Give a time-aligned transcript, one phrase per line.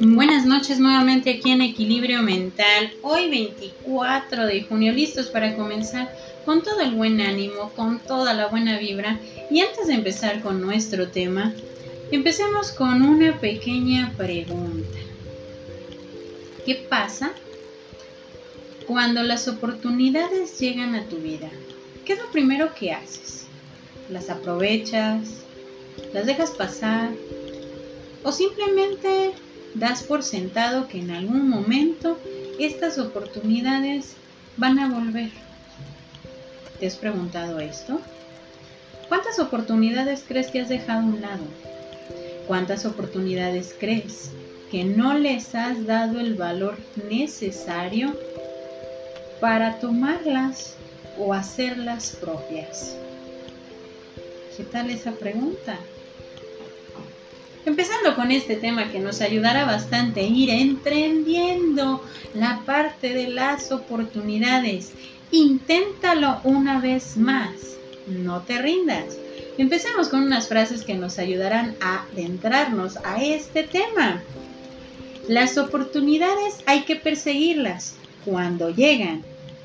[0.00, 2.92] Buenas noches nuevamente aquí en Equilibrio Mental.
[3.02, 8.48] Hoy 24 de junio, listos para comenzar con todo el buen ánimo, con toda la
[8.48, 9.20] buena vibra.
[9.50, 11.54] Y antes de empezar con nuestro tema,
[12.10, 14.98] empecemos con una pequeña pregunta.
[16.66, 17.32] ¿Qué pasa
[18.86, 21.50] cuando las oportunidades llegan a tu vida?
[22.04, 23.43] ¿Qué es lo primero que haces?
[24.10, 25.44] ¿Las aprovechas?
[26.12, 27.10] ¿Las dejas pasar?
[28.22, 29.32] ¿O simplemente
[29.74, 32.18] das por sentado que en algún momento
[32.58, 34.16] estas oportunidades
[34.56, 35.30] van a volver.
[36.78, 38.00] ¿Te has preguntado esto?
[39.08, 41.44] ¿Cuántas oportunidades crees que has dejado a un lado?
[42.46, 44.30] ¿Cuántas oportunidades crees
[44.70, 46.76] que no les has dado el valor
[47.08, 48.16] necesario
[49.40, 50.76] para tomarlas
[51.18, 52.96] o hacerlas propias?
[54.56, 55.76] ¿Qué tal esa pregunta?
[57.66, 63.72] Empezando con este tema que nos ayudará bastante a ir entendiendo la parte de las
[63.72, 64.92] oportunidades.
[65.32, 67.50] Inténtalo una vez más.
[68.06, 69.18] No te rindas.
[69.58, 74.22] Empecemos con unas frases que nos ayudarán a adentrarnos a este tema.
[75.26, 79.24] Las oportunidades hay que perseguirlas cuando llegan.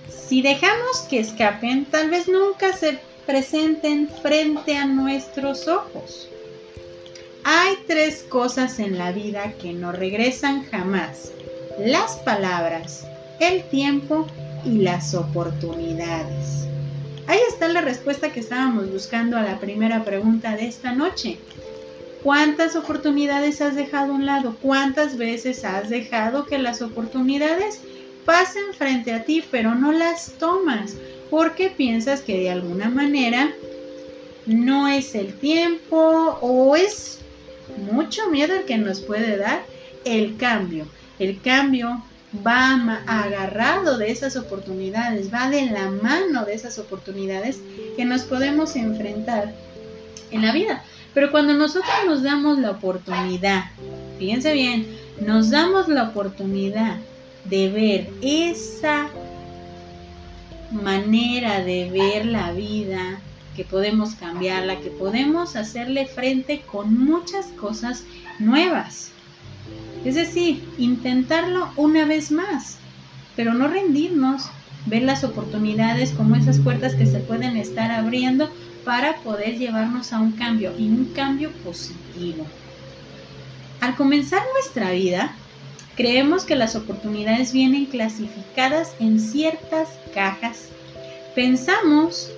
[0.09, 2.97] Si dejamos que escapen, tal vez nunca se
[3.30, 6.27] presenten frente a nuestros ojos.
[7.44, 11.31] Hay tres cosas en la vida que no regresan jamás.
[11.77, 13.05] Las palabras,
[13.39, 14.25] el tiempo
[14.66, 16.67] y las oportunidades.
[17.27, 21.38] Ahí está la respuesta que estábamos buscando a la primera pregunta de esta noche.
[22.23, 24.58] ¿Cuántas oportunidades has dejado a un lado?
[24.59, 27.80] ¿Cuántas veces has dejado que las oportunidades
[28.25, 30.95] pasen frente a ti pero no las tomas?
[31.30, 33.53] Porque piensas que de alguna manera
[34.45, 37.19] no es el tiempo o es
[37.91, 39.63] mucho miedo el que nos puede dar
[40.05, 40.88] el cambio.
[41.19, 42.03] El cambio
[42.45, 47.59] va agarrado de esas oportunidades, va de la mano de esas oportunidades
[47.95, 49.53] que nos podemos enfrentar
[50.32, 50.83] en la vida.
[51.14, 53.65] Pero cuando nosotros nos damos la oportunidad,
[54.20, 54.87] fíjense bien,
[55.21, 56.98] nos damos la oportunidad
[57.45, 59.09] de ver esa
[60.71, 63.19] manera de ver la vida,
[63.55, 68.03] que podemos cambiarla, que podemos hacerle frente con muchas cosas
[68.39, 69.11] nuevas.
[70.05, 72.77] Es decir, intentarlo una vez más,
[73.35, 74.49] pero no rendirnos,
[74.85, 78.49] ver las oportunidades como esas puertas que se pueden estar abriendo
[78.85, 82.45] para poder llevarnos a un cambio y un cambio positivo.
[83.81, 85.33] Al comenzar nuestra vida,
[85.99, 90.70] creemos que las oportunidades vienen clasificadas en ciertas cajas.
[91.36, 92.32] Pensamos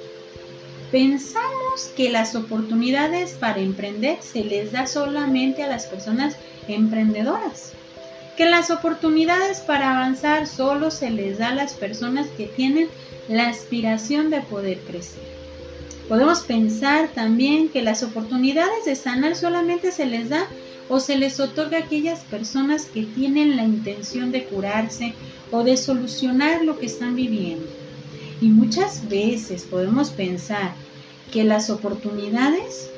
[0.92, 6.36] Pensamos que las oportunidades para emprender se les da solamente a las personas
[6.68, 7.74] emprendedoras,
[8.36, 12.90] que las oportunidades para avanzar solo se les da a las personas que tienen
[13.30, 15.24] la aspiración de poder crecer.
[16.10, 20.46] Podemos pensar también que las oportunidades de sanar solamente se les da
[20.92, 25.14] o se les otorga a aquellas personas que tienen la intención de curarse
[25.50, 27.66] o de solucionar lo que están viviendo.
[28.42, 30.74] Y muchas veces podemos pensar
[31.32, 32.90] que las oportunidades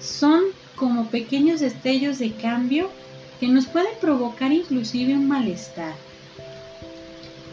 [0.00, 2.90] son como pequeños destellos de cambio
[3.38, 5.94] que nos pueden provocar inclusive un malestar.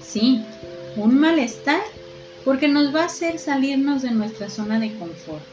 [0.02, 0.42] Sí,
[0.96, 1.84] un malestar
[2.44, 5.44] porque nos va a hacer salirnos de nuestra zona de confort.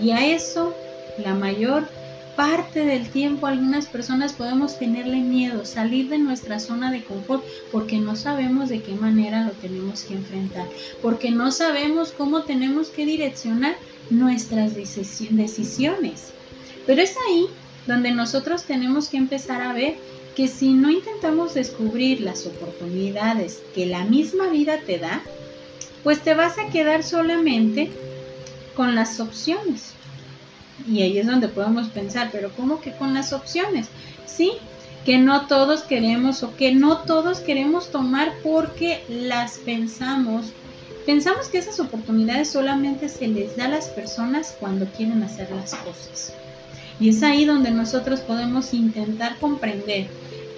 [0.00, 0.76] Y a eso
[1.18, 1.88] la mayor
[2.36, 7.42] parte del tiempo algunas personas podemos tenerle miedo, salir de nuestra zona de confort
[7.72, 10.66] porque no sabemos de qué manera lo tenemos que enfrentar,
[11.02, 13.76] porque no sabemos cómo tenemos que direccionar
[14.10, 16.32] nuestras decisiones.
[16.86, 17.46] Pero es ahí
[17.86, 19.96] donde nosotros tenemos que empezar a ver
[20.36, 25.22] que si no intentamos descubrir las oportunidades que la misma vida te da,
[26.04, 27.90] pues te vas a quedar solamente
[28.76, 29.95] con las opciones.
[30.88, 33.88] Y ahí es donde podemos pensar, pero ¿cómo que con las opciones?
[34.26, 34.52] Sí,
[35.04, 40.46] que no todos queremos o que no todos queremos tomar porque las pensamos.
[41.06, 45.74] Pensamos que esas oportunidades solamente se les da a las personas cuando quieren hacer las
[45.76, 46.32] cosas.
[46.98, 50.08] Y es ahí donde nosotros podemos intentar comprender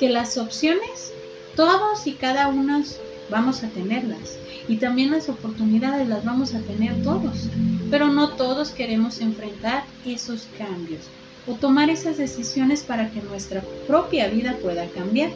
[0.01, 1.13] que las opciones,
[1.57, 2.83] todos y cada uno
[3.31, 4.39] vamos a tenerlas.
[4.69, 7.49] Y también las oportunidades las vamos a tener todos,
[7.91, 11.03] pero no todos queremos enfrentar esos cambios
[11.47, 15.31] o tomar esas decisiones para que nuestra propia vida pueda cambiar.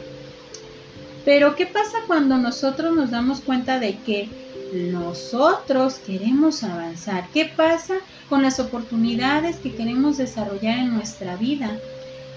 [1.25, 4.29] Pero ¿qué pasa cuando nosotros nos damos cuenta de que
[4.73, 7.27] nosotros queremos avanzar.
[7.33, 7.95] ¿Qué pasa
[8.29, 11.77] con las oportunidades que queremos desarrollar en nuestra vida?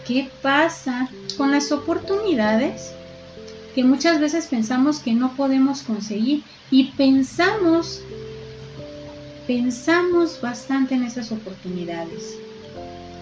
[0.06, 2.92] ¿Qué pasa con las oportunidades
[3.76, 8.00] que muchas veces pensamos que no podemos conseguir y pensamos
[9.46, 12.38] pensamos bastante en esas oportunidades?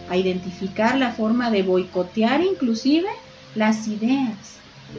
[0.09, 3.09] A identificar la forma de boicotear inclusive
[3.57, 4.59] las ideas,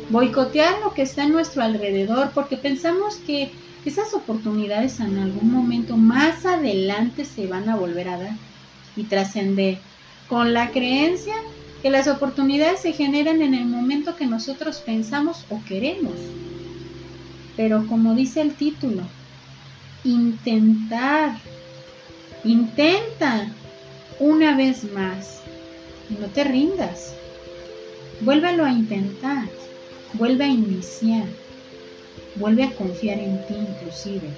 [0.10, 3.54] boicotear lo que está en nuestro alrededor porque pensamos que
[3.86, 8.36] esas oportunidades en algún momento más adelante se van a volver a dar
[8.98, 9.78] y trascender
[10.28, 11.36] con la creencia
[11.86, 16.16] que las oportunidades se generan en el momento que nosotros pensamos o queremos.
[17.56, 19.04] Pero como dice el título,
[20.04, 21.38] intentar,
[22.44, 23.52] intenta
[24.20, 25.42] una vez más
[26.10, 27.14] no te rindas.
[28.22, 29.48] Vuélvelo a intentar,
[30.14, 31.28] vuelve a iniciar,
[32.34, 34.30] vuelve a confiar en ti inclusive.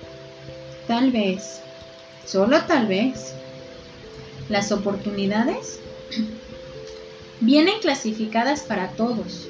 [0.86, 1.62] Tal vez,
[2.26, 3.34] solo tal vez,
[4.50, 5.80] las oportunidades
[7.42, 9.48] vienen clasificadas para todos.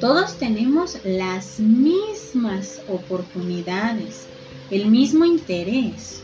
[0.00, 4.26] Todos tenemos las mismas oportunidades,
[4.70, 6.22] el mismo interés.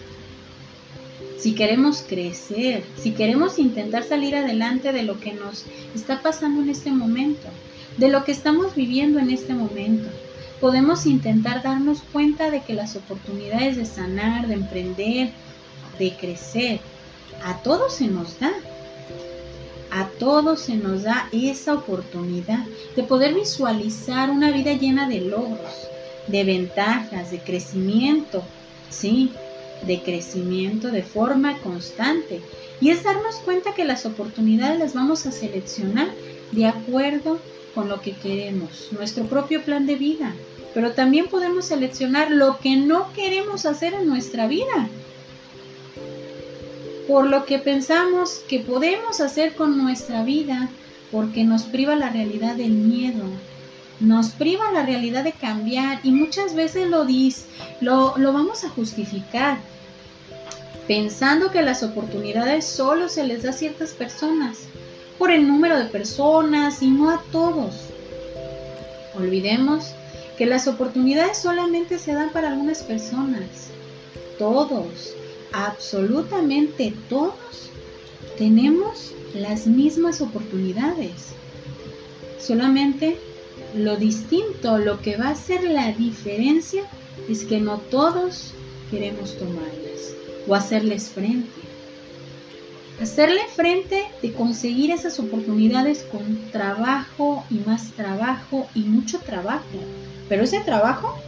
[1.39, 5.65] Si queremos crecer, si queremos intentar salir adelante de lo que nos
[5.95, 7.47] está pasando en este momento,
[7.99, 10.09] de lo que estamos viviendo en este momento,
[10.61, 15.31] podemos intentar darnos cuenta de que las oportunidades de sanar, de emprender,
[15.99, 16.81] de crecer,
[17.45, 18.53] a todos se nos da
[19.97, 25.89] a todos se nos da esa oportunidad de poder visualizar una vida llena de logros,
[26.27, 28.43] de ventajas, de crecimiento,
[28.91, 29.33] sí,
[29.87, 32.43] de crecimiento de forma constante.
[32.79, 36.09] Y es darnos cuenta que las oportunidades las vamos a seleccionar
[36.53, 37.39] de acuerdo
[37.75, 40.35] con lo que queremos, nuestro propio plan de vida.
[40.75, 44.91] Pero también podemos seleccionar lo que no queremos hacer en nuestra vida
[47.07, 50.69] por lo que pensamos que podemos hacer con nuestra vida,
[51.13, 53.25] porque nos priva la realidad del miedo,
[54.01, 57.47] nos priva la realidad de cambiar y muchas veces lo, dis,
[57.81, 59.59] lo, lo vamos a justificar,
[60.87, 64.59] pensando que las oportunidades solo se les da a ciertas personas,
[65.19, 67.75] por el número de personas y no a todos.
[69.17, 69.93] Olvidemos
[70.37, 73.71] que las oportunidades solamente se dan para algunas personas.
[74.39, 75.15] Todos,
[75.53, 77.71] absolutamente todos
[78.39, 81.35] tenemos las mismas oportunidades.
[82.39, 83.17] Solamente
[83.75, 86.85] lo distinto, lo que va a hacer la diferencia
[87.29, 88.53] es que no todos
[88.91, 90.15] queremos tomarlas
[90.47, 91.61] o hacerles frente.
[93.01, 99.65] Hacerle frente de conseguir esas oportunidades con trabajo y más trabajo y mucho trabajo.
[100.29, 101.19] Pero ese trabajo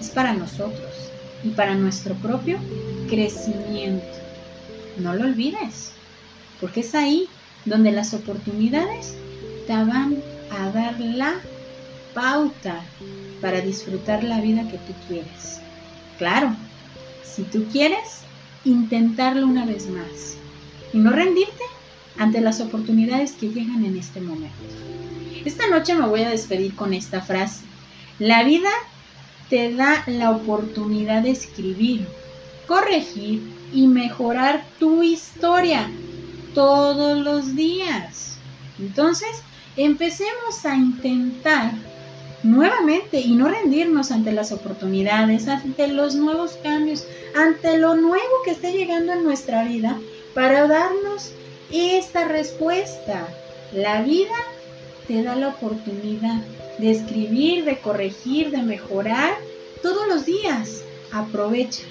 [0.00, 1.04] es para nosotros
[1.44, 2.58] y para nuestro propio
[3.08, 4.06] crecimiento.
[4.98, 5.92] No lo olvides,
[6.60, 7.28] porque es ahí
[7.64, 9.14] donde las oportunidades
[9.66, 10.16] te van
[10.50, 11.34] a dar la
[12.14, 12.82] pauta
[13.40, 15.60] para disfrutar la vida que tú quieres.
[16.18, 16.54] Claro,
[17.24, 18.20] si tú quieres,
[18.64, 20.36] intentarlo una vez más
[20.92, 21.64] y no rendirte
[22.18, 24.54] ante las oportunidades que llegan en este momento.
[25.44, 27.64] Esta noche me voy a despedir con esta frase.
[28.18, 28.70] La vida
[29.54, 32.08] te da la oportunidad de escribir,
[32.66, 33.40] corregir
[33.72, 35.88] y mejorar tu historia
[36.56, 38.36] todos los días.
[38.80, 39.28] Entonces,
[39.76, 41.70] empecemos a intentar
[42.42, 47.06] nuevamente y no rendirnos ante las oportunidades, ante los nuevos cambios,
[47.36, 50.00] ante lo nuevo que esté llegando en nuestra vida
[50.34, 51.30] para darnos
[51.70, 53.28] esta respuesta.
[53.72, 54.34] La vida
[55.06, 56.42] te da la oportunidad
[56.78, 59.34] de escribir, de corregir, de mejorar
[59.82, 60.82] todos los días.
[61.12, 61.82] Aprovecha.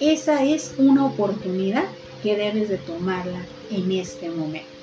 [0.00, 1.84] Esa es una oportunidad
[2.22, 4.74] que debes de tomarla en este momento.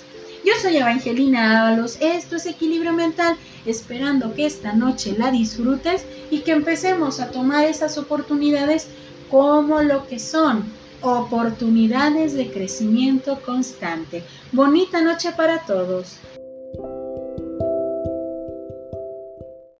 [0.43, 6.39] Yo soy Evangelina Ábalos, esto es Equilibrio Mental, esperando que esta noche la disfrutes y
[6.39, 8.87] que empecemos a tomar esas oportunidades
[9.29, 10.65] como lo que son,
[11.01, 14.23] oportunidades de crecimiento constante.
[14.51, 16.17] Bonita noche para todos.